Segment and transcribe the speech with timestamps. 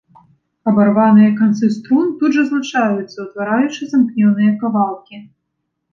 [0.69, 5.25] Абарваныя канцы струн тут жа злучаюцца, утвараючы замкнёныя кавалкі.